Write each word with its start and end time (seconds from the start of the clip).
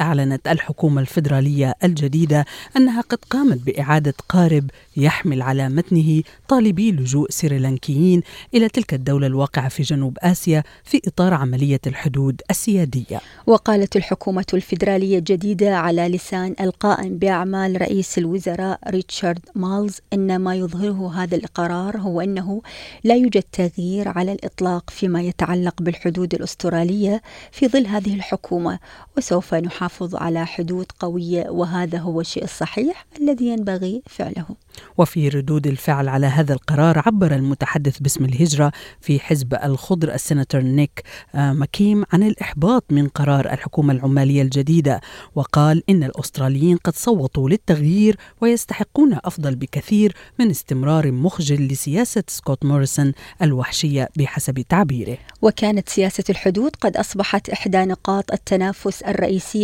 أعلنت 0.00 0.48
الحكومة 0.48 1.00
الفيدرالية 1.00 1.74
الجديدة 1.84 2.44
أنها 2.76 3.00
قد 3.00 3.18
قامت 3.30 3.58
بإعادة 3.66 4.14
قارب 4.28 4.70
يحمل 4.96 5.42
على 5.42 5.68
متنه 5.68 6.22
طالبي 6.48 6.92
لجوء 6.92 7.30
سريلانكيين 7.30 8.22
إلى 8.54 8.68
تلك 8.68 8.94
الدولة 8.94 9.26
الواقعة 9.26 9.68
في 9.68 9.82
جنوب 9.82 10.18
آسيا 10.20 10.62
في 10.84 11.00
إطار 11.06 11.34
عملية 11.34 11.80
الحدود 11.86 12.42
السيادية. 12.50 13.20
وقالت 13.46 13.96
الحكومة 13.96 14.46
الفيدرالية 14.54 15.18
الجديدة 15.18 15.76
على 15.76 16.08
لسان 16.08 16.54
القائم 16.60 17.18
بأعمال 17.18 17.80
رئيس 17.80 18.18
الوزراء 18.18 18.80
ريتشارد 18.90 19.40
مالز 19.54 20.00
أن 20.12 20.38
ما 20.38 20.54
يظهره 20.54 21.12
هذا 21.22 21.36
القرار 21.36 21.98
هو 21.98 22.20
أنه 22.20 22.62
لا 23.04 23.14
يوجد 23.14 23.42
تغيير 23.42 24.08
على 24.08 24.32
الإطلاق 24.32 24.90
فيما 24.90 25.22
يتعلق 25.22 25.82
بالحدود 25.82 26.34
الأسترالية 26.34 27.22
في 27.52 27.68
ظل 27.68 27.86
هذه 27.86 28.14
الحكومة 28.14 28.78
وسوف 29.16 29.54
نحافظ 29.54 29.89
نحافظ 29.90 30.14
على 30.16 30.46
حدود 30.46 30.86
قوية 31.00 31.50
وهذا 31.50 31.98
هو 31.98 32.20
الشيء 32.20 32.44
الصحيح 32.44 33.06
الذي 33.20 33.46
ينبغي 33.46 34.02
فعله. 34.06 34.46
وفي 34.98 35.28
ردود 35.28 35.66
الفعل 35.66 36.08
على 36.08 36.26
هذا 36.26 36.52
القرار 36.54 37.02
عبر 37.06 37.34
المتحدث 37.34 37.98
باسم 37.98 38.24
الهجرة 38.24 38.72
في 39.00 39.20
حزب 39.20 39.54
الخضر 39.54 40.14
السناتور 40.14 40.60
نيك 40.60 41.02
آه، 41.34 41.52
مكيم 41.52 42.04
عن 42.12 42.22
الإحباط 42.22 42.84
من 42.90 43.08
قرار 43.08 43.52
الحكومة 43.52 43.92
العمالية 43.92 44.42
الجديدة 44.42 45.00
وقال 45.34 45.82
إن 45.90 46.04
الأستراليين 46.04 46.76
قد 46.76 46.94
صوتوا 46.96 47.48
للتغيير 47.48 48.16
ويستحقون 48.40 49.18
أفضل 49.24 49.56
بكثير 49.56 50.14
من 50.38 50.50
استمرار 50.50 51.12
مخجل 51.12 51.66
لسياسة 51.66 52.22
سكوت 52.28 52.64
موريسون 52.64 53.12
الوحشية 53.42 54.08
بحسب 54.16 54.60
تعبيره. 54.68 55.18
وكانت 55.42 55.88
سياسة 55.88 56.24
الحدود 56.30 56.76
قد 56.76 56.96
أصبحت 56.96 57.50
إحدى 57.50 57.78
نقاط 57.78 58.32
التنافس 58.32 59.02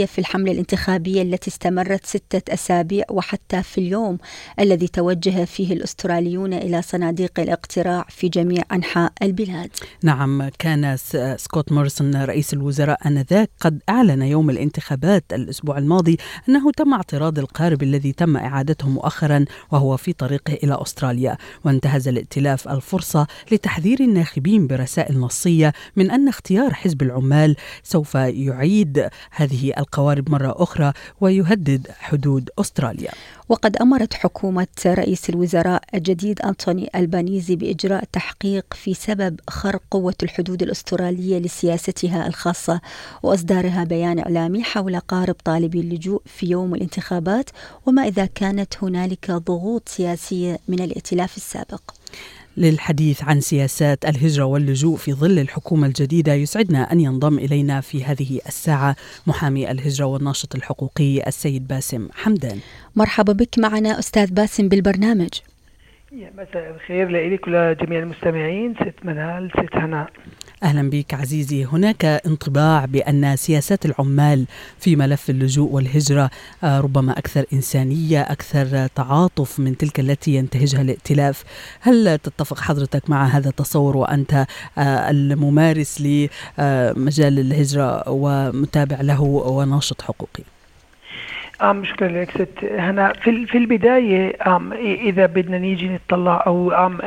في 0.07 0.19
الحملة 0.19 0.53
الانتخابية 0.53 1.23
التي 1.23 1.51
استمرت 1.51 2.07
ستة 2.07 2.55
أسابيع 2.55 3.05
وحتى 3.11 3.63
في 3.63 3.79
اليوم 3.79 4.19
الذي 4.61 4.89
توجه 4.89 5.45
فيه 5.45 5.73
الأستراليون 5.73 6.53
إلى 6.53 6.83
صناديق 6.83 7.41
الاقتراع 7.41 8.07
في 8.09 8.29
جميع 8.29 8.63
أنحاء 8.73 9.13
البلاد. 9.23 9.71
نعم 10.03 10.49
كان 10.59 10.97
سكوت 11.37 11.73
موريسون 11.73 12.25
رئيس 12.25 12.55
الوزراء 12.55 13.07
آنذاك 13.07 13.51
قد 13.61 13.83
أعلن 13.89 14.23
يوم 14.23 14.51
الانتخابات 14.51 15.25
الأسبوع 15.33 15.79
الماضي 15.79 16.17
أنه 16.49 16.71
تم 16.73 16.95
اعتراض 16.95 17.39
القارب 17.39 17.83
الذي 17.83 18.13
تم 18.13 18.37
إعادته 18.37 18.89
مؤخرا 18.89 19.45
وهو 19.73 19.97
في 19.97 20.13
طريقه 20.13 20.53
إلى 20.53 20.79
أستراليا 20.83 21.37
وانتهز 21.65 22.09
الائتلاف 22.09 22.69
الفرصة 22.69 23.27
لتحذير 23.53 24.01
الناخبين 24.01 24.67
برسائل 24.67 25.19
نصية 25.19 25.73
من 25.97 26.11
أن 26.11 26.29
اختيار 26.29 26.75
حزب 26.75 27.03
العمال 27.03 27.57
سوف 27.83 28.15
يعيد 28.15 29.09
هذه 29.31 29.73
القوارب 29.97 30.31
مرة 30.31 30.55
أخرى 30.57 30.93
ويهدد 31.21 31.87
حدود 31.99 32.51
أستراليا. 32.59 33.11
وقد 33.49 33.77
أمرت 33.77 34.15
حكومة 34.15 34.67
رئيس 34.87 35.31
الوزراء 35.31 35.83
الجديد 35.95 36.41
أنتوني 36.41 36.91
ألبانيزي 36.95 37.57
بإجراء 37.57 38.05
تحقيق 38.13 38.75
في 38.75 38.95
سبب 38.95 39.41
خرق 39.51 39.83
قوة 39.91 40.15
الحدود 40.23 40.63
الأسترالية 40.63 41.39
لسياستها 41.39 42.27
الخاصة 42.27 42.81
وإصدارها 43.23 43.85
بيان 43.85 44.19
إعلامي 44.19 44.63
حول 44.63 44.99
قارب 44.99 45.37
طالبي 45.45 45.81
اللجوء 45.81 46.23
في 46.25 46.47
يوم 46.47 46.75
الانتخابات 46.75 47.51
وما 47.87 48.03
إذا 48.03 48.27
كانت 48.27 48.75
هنالك 48.83 49.31
ضغوط 49.31 49.89
سياسية 49.89 50.59
من 50.69 50.81
الائتلاف 50.81 51.37
السابق. 51.37 51.81
للحديث 52.57 53.25
عن 53.25 53.41
سياسات 53.41 54.05
الهجرة 54.05 54.45
واللجوء 54.45 54.97
في 54.97 55.13
ظل 55.13 55.39
الحكومة 55.39 55.87
الجديدة. 55.87 56.35
يسعدنا 56.35 56.93
أن 56.93 57.01
ينضم 57.01 57.39
إلينا 57.39 57.81
في 57.81 58.05
هذه 58.05 58.41
الساعة 58.47 58.97
محامي 59.27 59.71
الهجرة 59.71 60.07
والناشط 60.07 60.55
الحقوقي 60.55 61.27
السيد 61.27 61.69
باسم 61.69 62.09
حمدان. 62.15 62.59
مرحبا 62.97 63.33
بك. 63.33 63.59
معنا 63.59 63.99
أستاذ 63.99 64.33
باسم 64.33 64.69
بالبرنامج. 64.69 65.41
يا 66.13 66.31
مساء 66.39 66.75
الخير 66.75 67.09
لك 67.09 67.47
ولجميع 67.47 67.99
المستمعين. 67.99 68.75
ست 68.75 69.05
منال 69.05 69.51
ست 69.51 69.77
هناء. 69.77 70.11
أهلا 70.63 70.91
بك 70.91 71.15
عزيزي. 71.15 71.65
هناك 71.65 72.05
انطباع 72.05 72.85
بأن 72.85 73.37
سياسات 73.37 73.87
العمال 73.87 74.47
في 74.79 74.97
ملف 74.97 75.31
اللجوء 75.31 75.73
والهجرة 75.73 76.31
آه، 76.65 76.81
ربما 76.81 77.13
أكثر 77.19 77.45
إنسانية 77.53 78.21
أكثر 78.21 78.87
تعاطف 78.87 79.61
من 79.61 79.77
تلك 79.77 80.01
التي 80.01 80.35
ينتهجها 80.35 80.83
الائتلاف. 80.83 81.45
هل 81.81 82.19
تتفق 82.19 82.61
حضرتك 82.61 83.11
مع 83.11 83.27
هذا 83.27 83.49
التصور 83.49 83.97
وأنت 83.97 84.47
آه، 84.79 85.11
الممارس 85.11 86.01
لمجال 86.01 87.39
الهجرة 87.39 88.09
ومتابع 88.09 89.01
له 89.01 89.23
وناشط 89.23 90.03
حقوقي؟ 90.03 90.43
آم 91.63 91.85
شكرا 91.85 92.09
لك 92.09 92.31
ست. 92.31 92.65
هنا 92.65 93.13
في 93.13 93.47
في 93.47 93.59
البداية 93.59 94.37
آم 94.57 94.73
إذا 95.09 95.27
بدنا 95.27 95.59
نيجي 95.59 95.89
نطلع 95.89 96.45
أو 96.47 96.71
آم 96.73 96.99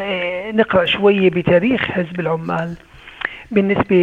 نقرأ 0.60 0.86
شوية 0.86 1.30
بتاريخ 1.30 1.81
حزب 1.81 2.20
العمال. 2.20 2.76
بالنسبة 3.52 3.96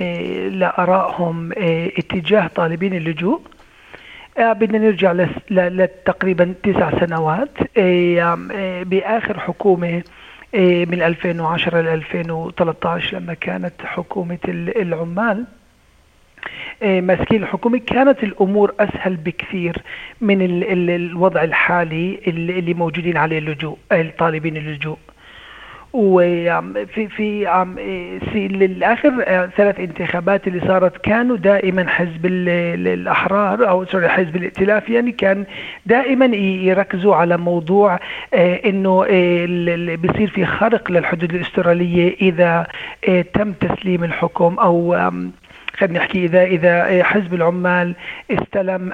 إيه، 0.00 0.48
لآرائهم 0.48 1.52
إيه، 1.52 1.98
اتجاه 1.98 2.46
طالبين 2.46 2.94
اللجوء. 2.94 3.40
آه، 4.38 4.52
بدنا 4.52 4.78
نرجع 4.78 5.12
لتقريبا 5.50 6.54
تسع 6.62 6.90
سنوات. 7.06 7.50
إيه، 7.76 8.34
بآخر 8.84 9.40
حكومة 9.40 10.02
من 10.54 11.02
2010 11.02 11.80
ل 11.80 11.88
2013 11.88 13.16
لما 13.16 13.34
كانت 13.34 13.72
حكومة 13.84 14.38
العمال. 14.48 15.44
ماسكين 16.82 17.42
الحكومة. 17.42 17.78
كانت 17.78 18.22
الأمور 18.24 18.74
أسهل 18.80 19.16
بكثير 19.16 19.76
من 20.20 20.38
الوضع 20.90 21.42
الحالي 21.44 22.20
اللي 22.26 22.74
موجودين 22.74 23.16
عليه 23.16 23.38
اللجوء 23.38 23.78
طالبين 24.18 24.56
اللجوء. 24.56 24.98
وفي 25.92 27.08
في 27.08 27.46
في 28.32 28.48
للآخر 28.48 29.24
آه، 29.26 29.46
ثلاث 29.56 29.80
انتخابات 29.80 30.46
اللي 30.46 30.60
صارت 30.60 30.96
كانوا 30.96 31.36
دائما 31.36 31.88
حزب 31.88 32.26
الأحرار 32.26 33.68
أو 33.68 33.84
سوري 33.84 34.08
حزب 34.08 34.36
الائتلاف 34.36 34.88
يعني 34.88 35.12
كان 35.12 35.44
دائما 35.86 36.26
يركزوا 36.36 37.14
على 37.14 37.36
موضوع 37.36 38.00
آه، 38.34 38.60
إنه 38.64 39.04
آه، 39.10 39.96
بيصير 39.96 40.28
في 40.28 40.46
خرق 40.46 40.90
للحدود 40.90 41.34
الأسترالية 41.34 42.16
إذا 42.20 42.66
تم 43.34 43.52
تسليم 43.52 44.04
الحكم 44.04 44.56
أو 44.58 45.10
خلينا 45.76 45.98
نحكي 45.98 46.24
إذا 46.24 46.44
إذا 46.44 47.04
حزب 47.04 47.34
العمال 47.34 47.94
استلم 48.30 48.92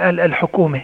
الحكومة. 0.00 0.80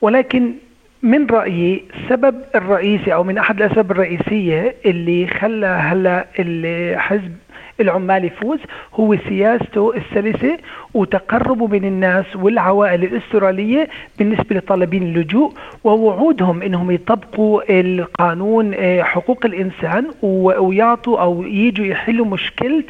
ولكن 0.00 0.54
من 1.02 1.26
رأيي 1.26 1.84
السبب 1.96 2.34
الرئيسي 2.54 3.14
أو 3.14 3.24
من 3.24 3.38
أحد 3.38 3.62
الأسباب 3.62 3.90
الرئيسية 3.90 4.74
اللي 4.86 5.26
خلى 5.26 5.66
هلا 5.66 6.26
الحزب 6.38 7.32
العمال 7.80 8.24
يفوز 8.24 8.58
هو 8.94 9.16
سياسته 9.28 9.92
السلسة 9.96 10.58
وتقربه 10.94 11.66
من 11.66 11.84
الناس 11.84 12.36
والعوائل 12.36 13.04
الأسترالية 13.04 13.88
بالنسبة 14.18 14.56
لطالبين 14.56 15.02
اللجوء 15.02 15.52
ووعودهم 15.84 16.62
أنهم 16.62 16.90
يطبقوا 16.90 17.80
القانون 17.80 18.74
آه، 18.74 19.02
حقوق 19.02 19.46
الإنسان 19.46 20.06
ويعطوا 20.22 21.20
أو 21.20 21.42
يجوا 21.42 21.86
يحلوا 21.86 22.26
مشكلة 22.26 22.84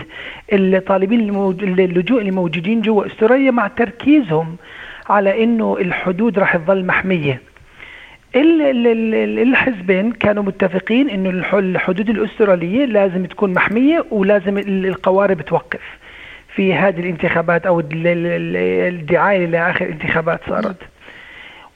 الطالبين 0.52 1.20
اللجوء 1.60 2.20
اللي 2.20 2.30
موجودين 2.30 2.80
جوا 2.80 3.06
أستراليا 3.06 3.50
مع 3.50 3.66
تركيزهم 3.68 4.56
على 5.08 5.44
أنه 5.44 5.76
الحدود 5.80 6.38
راح 6.38 6.56
تظل 6.56 6.84
محمية. 6.86 7.40
الحزبين 8.36 10.12
كانوا 10.12 10.42
متفقين 10.42 11.10
إنه 11.10 11.30
الحدود 11.58 12.10
الأسترالية 12.10 12.84
لازم 12.84 13.24
تكون 13.26 13.52
محمية 13.52 14.04
ولازم 14.10 14.58
القوارب 14.58 15.40
توقف 15.42 15.80
في 16.54 16.74
هذه 16.74 17.00
الانتخابات 17.00 17.66
أو 17.66 17.82
الدعاية 17.92 19.46
لاخر 19.46 19.86
انتخابات 19.88 20.40
صارت. 20.48 20.76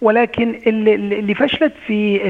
ولكن 0.01 0.55
اللي 0.67 1.35
فشلت 1.35 1.73
في 1.87 2.21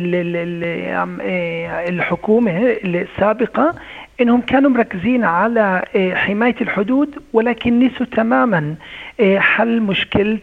الحكومة 1.89 2.77
السابقة 2.85 3.75
إنهم 4.21 4.41
كانوا 4.41 4.71
مركزين 4.71 5.25
على 5.25 5.83
آه، 5.97 6.15
حماية 6.15 6.55
الحدود 6.61 7.15
ولكن 7.33 7.81
نسوا 7.81 8.07
تماما 8.07 8.75
آه، 9.21 9.39
حل 9.39 9.81
مشكلة 9.81 10.39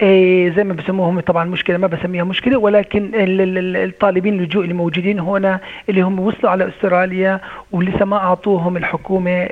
آه، 0.00 0.48
زي 0.48 0.64
ما 0.64 0.72
بسموهم 0.72 1.20
طبعا 1.20 1.44
مشكلة 1.44 1.76
ما 1.76 1.86
بسميها 1.86 2.24
مشكلة 2.24 2.58
ولكن 2.58 3.10
الطالبين 3.14 4.34
اللجوء 4.34 4.62
اللي 4.62 4.74
موجودين 4.74 5.20
هنا 5.20 5.60
اللي 5.88 6.00
هم 6.00 6.20
وصلوا 6.20 6.50
على 6.50 6.68
أستراليا 6.68 7.40
ولسه 7.72 8.04
ما 8.04 8.16
أعطوهم 8.16 8.76
الحكومة 8.76 9.48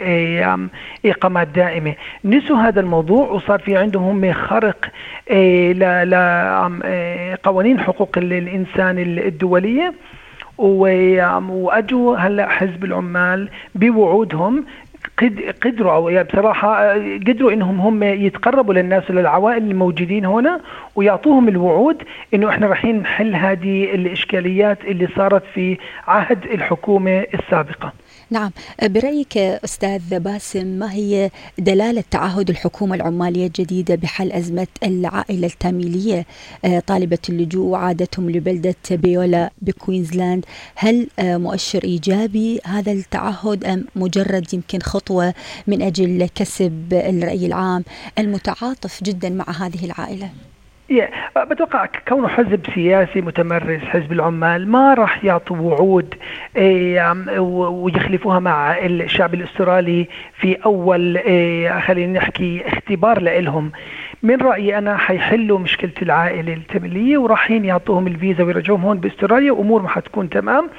إقامات 1.06 1.48
دائمة. 1.48 1.94
نسوا 2.24 2.56
هذا 2.56 2.80
الموضوع 2.80 3.28
وصار 3.30 3.58
في 3.58 3.76
عندهم 3.76 4.24
هم 4.24 4.32
خرق 4.32 4.90
لقوانين 7.34 7.80
حقوق 7.80 8.18
الإنسان 8.18 8.98
الدولية. 8.98 9.94
واجوا 10.58 12.16
هلأ 12.16 12.48
حزب 12.48 12.84
العمال 12.84 13.48
بوعودهم 13.74 14.64
قدروا 15.62 15.92
أو 15.92 16.24
بصراحة 16.24 16.92
قدروا 16.98 17.52
إنهم 17.52 17.80
هم 17.80 18.02
يتقربوا 18.02 18.74
للناس 18.74 19.10
وللعوائل 19.10 19.62
الموجودين 19.70 20.24
هنا 20.24 20.60
ويعطوهم 20.96 21.48
الوعود 21.48 22.02
إنه 22.34 22.48
إحنا 22.48 22.66
رايحين 22.66 22.98
نحل 23.00 23.34
هذه 23.34 23.84
الإشكاليات 23.84 24.84
اللي 24.84 25.08
صارت 25.16 25.42
في 25.54 25.78
عهد 26.08 26.44
الحكومة 26.44 27.26
السابقة. 27.34 27.92
نعم. 28.30 28.50
برأيك 28.82 29.36
أستاذ 29.38 30.18
باسم 30.18 30.66
ما 30.66 30.92
هي 30.92 31.30
دلالة 31.58 32.04
تعهد 32.10 32.50
الحكومة 32.50 32.94
العمالية 32.94 33.46
الجديدة 33.46 33.94
بحل 33.94 34.32
أزمة 34.32 34.66
العائلة 34.82 35.46
التاميلية؟ 35.46 36.26
آه، 36.64 36.78
طالبة 36.78 37.18
اللجوء 37.28 37.66
وعادتهم 37.66 38.30
لبلدة 38.30 38.74
بيولا 38.90 39.50
بكوينزلاند. 39.62 40.44
هل 40.74 41.08
آه، 41.18 41.36
مؤشر 41.36 41.84
إيجابي 41.84 42.60
هذا 42.64 42.92
التعهد 42.92 43.64
أم 43.64 43.84
مجرد 43.96 44.54
يمكن 44.54 44.80
خطوة 44.80 45.34
من 45.66 45.82
أجل 45.82 46.28
كسب 46.34 46.92
الرأي 46.92 47.46
العام 47.46 47.84
المتعاطف 48.18 49.04
جدا 49.04 49.28
مع 49.28 49.50
هذه 49.50 49.84
العائلة؟ 49.84 50.30
بتوقع 51.50 51.86
كونه 52.08 52.28
حزب 52.28 52.60
سياسي 52.74 53.20
متمرس 53.20 53.80
حزب 53.84 54.12
العمال 54.12 54.68
ما 54.68 54.94
راح 54.94 55.24
يعطوا 55.24 55.56
وعود 55.56 56.14
إيه، 56.56 57.12
ويخلفوها 57.40 58.38
مع 58.38 58.78
الشعب 58.78 59.34
الأسترالي 59.34 60.08
في 60.40 60.56
أول 60.64 61.16
إيه، 61.16 61.80
خلينا 61.80 62.18
نحكي 62.18 62.62
اختبار 62.66 63.20
لهم 63.22 63.72
من 64.24 64.36
رأيي 64.36 64.78
أنا 64.78 64.96
حيحلوا 64.96 65.58
مشكلة 65.58 65.92
العائلة 66.02 66.52
التمليه 66.52 67.18
وراحين 67.18 67.64
يعطوهم 67.64 68.06
الفيزا 68.06 68.44
ويرجعوهم 68.44 68.82
هون 68.82 68.98
بأستراليا 68.98 69.52
وامور 69.52 69.82
ما 69.82 69.88
حتكون 69.88 70.30
تمام 70.30 70.70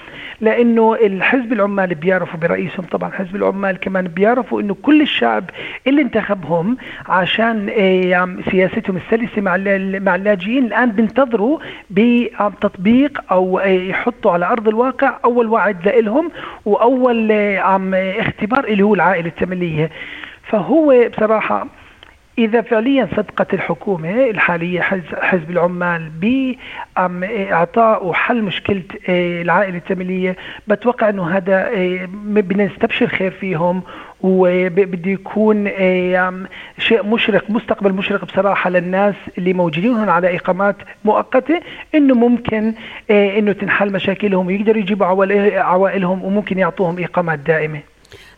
لأنه 0.42 0.96
الحزب 0.96 1.54
العمال 1.54 1.96
بيعرفوا 1.96 2.40
برئيسهم 2.40 2.86
طبعا 2.92 3.12
حزب 3.12 3.36
العمال 3.36 3.78
كمان 3.78 4.08
بيعرفوا 4.08 4.62
إنه 4.62 4.76
كل 4.82 5.02
الشعب 5.02 5.44
اللي 5.88 6.02
انتخبهم 6.02 6.78
عشان 7.06 7.70
إيه، 7.70 8.28
سياستهم 8.52 8.98
السلسة 8.98 9.42
مع 9.42 9.58
مع 10.00 10.16
اللاجئين 10.16 10.66
الآن 10.66 10.92
بينتظروا 10.92 11.60
بتطبيق 11.90 13.22
أو 13.32 13.60
يحطوا 13.60 14.32
على 14.32 14.46
أرض 14.46 14.68
الواقع 14.68 15.18
أول 15.26 15.48
وعد 15.48 15.88
لهم 15.88 16.32
وأول 16.66 17.32
عم 17.58 17.94
إختبار 17.94 18.64
اللي 18.64 18.84
هو 18.84 18.94
العائلة 18.94 19.28
التمليه 19.28 19.90
فهو 20.44 21.10
بصراحة 21.18 21.68
إذا 22.38 22.62
فعليا 22.62 23.08
صدقت 23.16 23.54
الحكومة 23.54 24.30
الحالية 24.30 24.82
حزب 25.22 25.50
العمال 25.50 26.10
بإعطاء 26.98 28.06
وحل 28.06 28.42
مشكلة 28.42 28.84
آه، 29.10 29.42
العائلة 29.42 29.78
التملية 29.78 30.36
بتوقع 30.68 31.10
أنه 31.10 31.38
هذا 31.38 31.68
آه، 31.68 32.06
بنستبشر 32.26 33.08
خير 33.08 33.32
فيهم 33.32 33.84
وبده 34.22 35.12
يكون 35.12 35.70
شيء 36.78 37.06
مشرق 37.06 37.50
مستقبل 37.50 37.94
مشرق 37.94 38.26
بصراحة 38.26 38.70
للناس 38.70 39.16
اللي 39.38 39.54
موجودين 39.54 39.94
هنا 39.94 40.12
على 40.12 40.36
إقامات 40.36 40.76
مؤقتة 41.06 41.62
إنه 41.96 42.16
ممكن 42.16 42.74
إنه 43.10 43.52
تنحل 43.52 43.92
مشاكلهم 43.92 44.48
ويقدروا 44.48 44.82
يجيبوا 44.82 45.06
عوائلهم 45.60 46.24
وممكن 46.24 46.60
يعطوهم 46.60 47.04
إقامات 47.04 47.40
دائمة. 47.40 47.95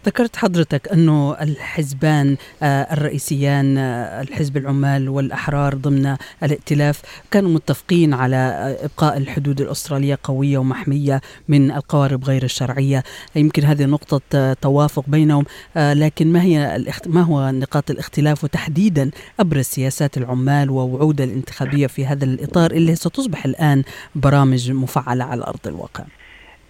ذكرت 0.07 0.35
حضرتك 0.35 0.87
أنه 0.87 1.33
الحزبان 1.41 2.37
آه، 2.63 2.93
الرئيسيان 2.93 3.77
آه، 3.77 4.21
الحزب 4.21 4.57
العمال 4.57 5.09
والأحرار 5.09 5.75
ضمن 5.75 6.17
الائتلاف 6.43 7.01
كانوا 7.31 7.49
متفقين 7.49 8.13
على 8.13 8.35
آه، 8.35 8.85
إبقاء 8.85 9.17
الحدود 9.17 9.61
الأسترالية 9.61 10.19
قوية 10.23 10.57
ومحمية 10.57 11.21
من 11.47 11.71
القوارب 11.71 12.25
غير 12.25 12.43
الشرعية. 12.43 13.03
يمكن 13.35 13.63
هذه 13.63 13.85
نقطة 13.85 14.53
توافق 14.53 15.03
بينهم 15.07 15.45
لكن 15.75 16.33
ما 16.33 16.41
هي 16.41 16.83
ما 17.05 17.21
هو 17.21 17.51
نقاط 17.51 17.91
الاختلاف 17.91 18.43
وتحديدا 18.43 19.11
أبرز 19.39 19.65
سياسات 19.65 20.17
العمال 20.17 20.69
ووعود 20.69 21.21
الانتخابية 21.21 21.87
في 21.87 22.05
هذا 22.05 22.25
الإطار 22.25 22.71
اللي 22.71 22.95
ستصبح 22.95 23.45
الآن 23.45 23.83
برامج 24.15 24.71
مفعلة 24.71 25.23
على 25.23 25.43
أرض 25.43 25.67
الواقع؟ 25.67 26.03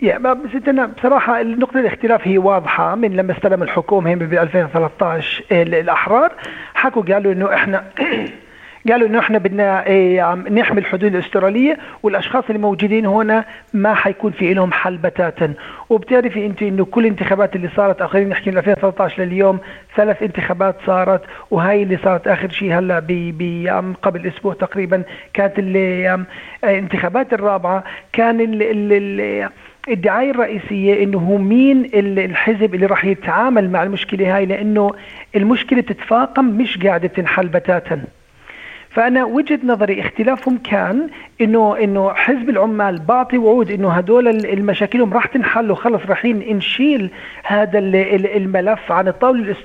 يا 0.01 0.38
ستنا 0.53 0.85
بصراحة 0.85 1.44
نقطة 1.44 1.79
الاختلاف 1.79 2.27
هي 2.27 2.38
واضحة 2.38 2.95
من 2.95 3.15
لما 3.15 3.31
استلم 3.31 3.63
الحكومة 3.63 4.15
ب 4.15 4.33
2013 4.33 5.44
الأحرار. 5.51 6.31
حكوا 6.73 7.01
قالوا 7.01 7.33
إنه 7.33 7.53
إحنا 7.53 7.83
قالوا 8.89 9.07
إنه 9.07 9.19
إحنا 9.19 9.38
بدنا 9.38 9.85
إيه 9.85 10.35
نحمي 10.35 10.79
الحدود 10.79 11.15
الأسترالية 11.15 11.77
والأشخاص 12.03 12.44
اللي 12.49 12.59
موجودين 12.59 13.05
هنا 13.05 13.45
ما 13.73 13.94
حيكون 13.94 14.31
في 14.31 14.53
لهم 14.53 14.71
حل 14.71 14.97
بتاتا. 14.97 15.53
وبتعرفي 15.89 16.45
أنت 16.45 16.61
إنه 16.61 16.85
كل 16.85 17.01
الانتخابات 17.01 17.55
اللي 17.55 17.69
صارت 17.75 18.01
أو 18.01 18.07
خلينا 18.07 18.29
نحكي 18.29 18.51
من 18.51 18.57
2013 18.57 19.23
لليوم 19.23 19.59
ثلاث 19.95 20.23
انتخابات 20.23 20.75
صارت 20.85 21.21
وهي 21.51 21.83
اللي 21.83 21.97
صارت 21.97 22.27
آخر 22.27 22.50
شيء 22.50 22.73
هلا 22.79 23.00
قبل 24.01 24.27
أسبوع 24.27 24.53
تقريبا 24.53 25.03
كانت 25.33 25.59
الانتخابات 26.63 27.33
الرابعة. 27.33 27.83
كان 28.13 28.41
ال 28.41 28.63
ال 28.63 29.50
الدعاية 29.89 30.31
الرئيسية 30.31 31.04
إنه 31.04 31.18
هو 31.18 31.38
مين 31.38 31.89
الحزب 31.94 32.75
اللي 32.75 32.86
راح 32.86 33.06
يتعامل 33.06 33.69
مع 33.69 33.84
المشكلة 33.84 34.36
هاي 34.38 34.45
لأنه 34.45 34.92
المشكلة 35.36 35.81
تتفاقم 35.81 36.45
مش 36.45 36.78
قاعدة 36.78 37.07
تنحل 37.07 37.48
بتاتا. 37.48 38.01
فأنا 38.89 39.25
وجهة 39.25 39.60
نظري 39.63 40.01
اختلافهم 40.01 40.57
كان 40.57 41.10
انه 41.42 41.78
إنه 41.84 42.13
حزب 42.13 42.50
العمال 42.50 43.00
بعطي 43.00 43.38
وعود 43.38 43.72
إنه 43.72 43.89
هدول 43.89 44.28
المشاكلهم 44.28 45.13
راح 45.13 45.25
تنحل 45.25 45.72
وخلص 45.72 46.01
رايحين 46.06 46.57
نشيل 46.57 47.10
هذا 47.44 47.80
الملف 47.80 48.92
عن 48.92 49.07
الطاولة 49.07 49.56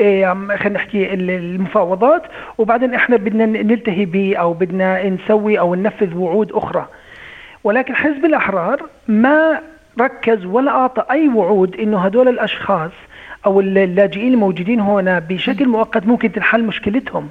إيه، 0.00 0.34
خلينا 0.34 0.68
نحكي 0.68 1.14
المفاوضات. 1.14 2.22
وبعدين 2.58 2.94
إحنا 2.94 3.16
بدنا 3.16 3.46
نلتهي 3.46 4.04
به 4.04 4.36
أو 4.36 4.52
بدنا 4.52 5.08
نسوي 5.08 5.58
أو 5.58 5.74
ننفذ 5.74 6.16
وعود 6.16 6.52
أخرى. 6.52 6.88
ولكن 7.64 7.96
حزب 7.96 8.24
الأحرار 8.24 8.82
ما 9.08 9.60
ركز 10.00 10.44
ولا 10.44 10.70
أعطى 10.70 11.04
أي 11.10 11.28
وعود 11.28 11.76
إنه 11.76 11.98
هدول 11.98 12.28
الأشخاص 12.28 12.90
أو 13.46 13.60
اللاجئين 13.60 14.34
الموجودين 14.34 14.80
هنا 14.80 15.18
بشكل 15.18 15.68
مؤقت 15.68 16.06
ممكن 16.06 16.32
تنحل 16.32 16.64
مشكلتهم. 16.64 17.28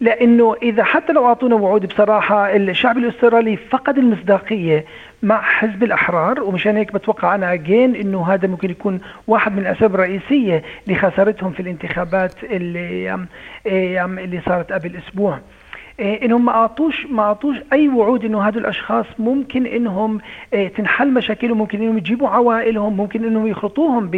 لأنه 0.00 0.56
إذا 0.62 0.84
حتى 0.84 1.12
لو 1.12 1.26
أعطونا 1.26 1.54
وعود 1.54 1.86
بصراحة 1.86 2.56
الشعب 2.56 2.98
الأسترالي 2.98 3.56
فقد 3.56 3.98
المصداقية 3.98 4.84
مع 5.22 5.40
حزب 5.42 5.82
الأحرار 5.82 6.42
ومشان 6.42 6.76
هيك 6.76 6.92
بتوقع 6.92 7.34
أنا 7.34 7.52
اجين 7.52 7.94
إنه 7.94 8.26
هذا 8.34 8.48
ممكن 8.48 8.70
يكون 8.70 9.00
واحد 9.26 9.52
من 9.52 9.58
الأسباب 9.58 9.94
الرئيسية 9.94 10.62
لخسارتهم 10.86 11.52
في 11.52 11.60
الانتخابات 11.60 12.44
اللي 12.44 13.26
اللي 13.66 14.40
صارت 14.46 14.72
قبل 14.72 14.96
أسبوع. 14.96 15.38
إنهم 16.00 16.44
ما 16.44 16.52
اعطوش 16.52 17.06
ما 17.06 17.22
أعطوش 17.22 17.56
أي 17.72 17.88
وعود 17.88 18.24
إنه 18.24 18.42
هذول 18.42 18.62
الأشخاص 18.62 19.06
ممكن 19.18 19.66
إنهم 19.66 20.18
إيه، 20.52 20.68
تنحل 20.68 21.10
مشاكلهم 21.12 21.58
ممكن 21.58 21.82
إنهم 21.82 21.98
يجيبوا 21.98 22.28
عوائلهم 22.28 22.96
ممكن 22.96 23.24
إنهم 23.24 23.46
يخلطوهم 23.46 24.10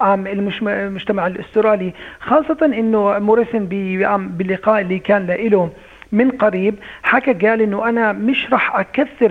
بالمجتمع 0.00 1.26
الأسترالي 1.26 1.92
خاصة 2.20 2.58
إنه 2.62 3.18
موريسن 3.18 3.66
باللقاء 3.66 4.80
اللي 4.80 4.98
كان 4.98 5.26
له 5.26 5.70
من 6.12 6.30
قريب 6.30 6.74
حكى 7.02 7.32
قال 7.48 7.62
إنه 7.62 7.88
أنا 7.88 8.12
مش 8.12 8.52
راح 8.52 8.76
أكثر 8.76 9.30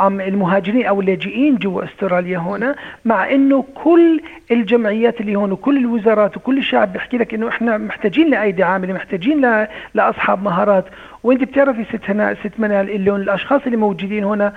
المهاجرين 0.00 0.86
أو 0.86 1.00
اللاجئين 1.00 1.56
جوا 1.56 1.84
أستراليا 1.84 2.38
هنا 2.38 2.76
مع 3.04 3.30
إنه 3.30 3.64
كل 3.74 4.20
الجمعيات 4.50 5.20
اللي 5.20 5.36
هون 5.36 5.52
وكل 5.52 5.76
الوزارات 5.76 6.36
وكل 6.36 6.58
الشعب 6.58 6.92
بيحكي 6.92 7.18
لك 7.18 7.34
إنه 7.34 7.48
إحنا 7.48 7.78
محتاجين 7.78 8.30
لأيدي 8.30 8.62
عاملة 8.62 8.92
محتاجين 8.94 9.66
لأصحاب 9.94 10.42
مهارات. 10.42 10.84
وأنت 11.22 11.44
بتعرفي 11.44 11.84
ست 11.84 12.10
هنا 12.10 12.34
ست 12.34 12.52
منال 12.60 12.90
اللي 12.90 13.16
الأشخاص 13.16 13.60
اللي 13.66 13.76
موجودين 13.76 14.24
هنا 14.24 14.52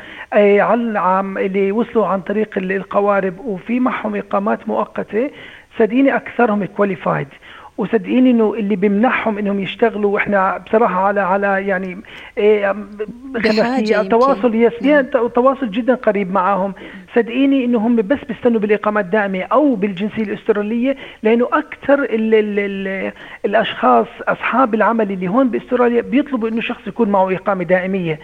عم 1.00 1.38
اللي 1.38 1.72
وصلوا 1.72 2.08
عن 2.08 2.22
طريق 2.22 2.50
القوارب 2.58 3.40
وفي 3.40 3.80
معهم 3.80 4.16
إقامات 4.16 4.68
مؤقتة 4.68 5.30
صدقيني 5.80 6.16
أكثرهم 6.16 6.66
qualified 6.66 7.28
وصدقيني 7.82 8.32
إنه 8.32 8.54
اللي 8.54 8.76
بيمنعهم 8.76 9.38
إنهم 9.38 9.60
يشتغلوا 9.60 10.14
وإحنا 10.14 10.58
بصراحة 10.58 11.04
على 11.08 11.22
على 11.22 11.48
يعني 11.68 11.98
إيه 12.38 12.76
تواصل 14.10 14.56
yes 14.56 14.74
تواصل 15.36 15.72
جدا 15.72 15.96
قريب 15.96 16.32
معاهم. 16.32 16.74
صدقيني 17.16 17.66
إنه 17.66 17.78
هم 17.80 17.96
بس 17.96 18.18
بيستنوا 18.30 18.60
بالاقامه 18.60 19.00
الدائمه 19.02 19.42
أو 19.42 19.76
بالجنسية 19.76 20.24
الأسترالية 20.24 20.96
لأنه 21.24 21.48
أكثر 21.54 22.04
ال 22.04 22.34
ال 22.36 22.60
ال 22.60 23.12
الأشخاص 23.46 24.08
أصحاب 24.28 24.74
العمل 24.76 25.12
اللي 25.12 25.28
هون 25.28 25.50
بأستراليا 25.50 26.02
بيطلبوا 26.02 26.50
إنه 26.50 26.62
شخص 26.62 26.88
يكون 26.88 27.10
معه 27.10 27.36
إقامة 27.36 27.64
دائمية. 27.64 28.20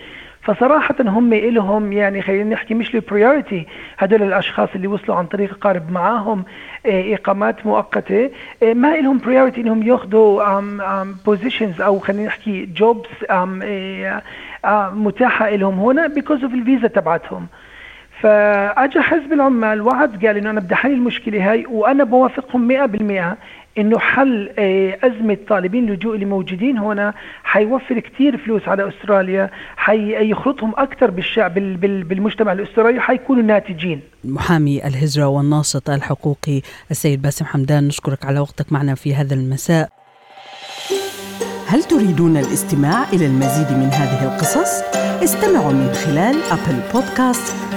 فصراحة 0.48 0.96
هم 1.00 1.34
إلهم 1.34 1.94
يعني 1.94 2.22
خلينا 2.22 2.50
نحكي 2.50 2.74
مش 2.74 2.96
ال 2.96 3.04
priority 3.04 3.68
هدول 3.98 4.24
الأشخاص 4.24 4.70
اللي 4.75 4.88
وصلوا 4.88 5.18
عن 5.18 5.25
طريق 5.25 5.58
قارب 5.58 5.92
معاهم 5.92 6.46
آه، 6.86 7.16
إقامات 7.16 7.66
مؤقتة. 7.66 8.32
آه، 8.63 8.74
ما 8.74 9.00
إلهم 9.00 9.18
priority 9.18 9.62
إنهم 9.62 9.84
ياخذوا 9.84 10.62
positions 11.25 11.82
أو 11.82 12.00
خلينا 12.00 12.25
نحكي 12.25 12.66
jobs 12.66 13.10
آه، 13.30 14.22
متاحة 14.89 15.50
لهم 15.50 15.80
هنا 15.80 16.08
because 16.08 16.44
of 16.44 16.54
الفيزا 16.54 16.88
تبعتهم. 16.88 17.48
فاجى 18.22 19.00
حزب 19.00 19.34
العمال 19.34 19.82
وعد 19.82 20.26
قال 20.26 20.38
إنه 20.38 20.50
أنا 20.50 20.60
بدي 20.60 20.74
أحل 20.74 20.92
المشكلة 20.92 21.52
هاي 21.52 21.66
وأنا 21.66 22.04
بوافقهم 22.04 22.68
100% 22.68 23.38
إنه 23.78 24.00
حل 24.00 24.52
آه، 24.60 24.98
أزمة 25.04 25.38
طالبين 25.50 25.90
اللجوء 25.90 26.16
اللي 26.16 26.26
موجودين 26.26 26.78
هنا 26.78 27.14
حيوفر 27.44 28.00
كثير 28.00 28.38
فلوس 28.38 28.68
على 28.68 28.90
أستراليا 28.90 29.50
حيخلطهم 29.78 30.74
أكثر 30.78 31.12
بالشعب 31.12 31.54
بالمجتمع 31.80 32.52
الأسترالي 32.52 33.02
حيكونوا 33.02 33.44
ناتجين. 33.44 34.02
محامي 34.24 34.88
الهجرة 34.88 35.28
والناشط 35.28 35.90
الحقوقي 35.90 36.62
السيد 36.92 37.22
باسم 37.22 37.46
حمدان 37.46 37.88
نشكرك 37.88 38.26
على 38.26 38.40
وقتك 38.40 38.74
معنا 38.74 38.96
في 38.96 39.16
هذا 39.16 39.34
المساء. 39.34 39.90
هل 41.68 41.84
تريدون 41.84 42.38
الاستماع 42.38 43.04
إلى 43.14 43.26
المزيد 43.26 43.78
من 43.78 43.90
هذه 43.94 44.34
القصص؟ 44.34 44.82
استمعوا 45.24 45.74
من 45.74 45.92
خلال 45.94 46.36
أبل 46.52 46.80
بودكاست 46.94 47.76